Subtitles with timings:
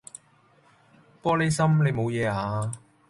[1.21, 2.71] 玻璃心，你冇嘢啊？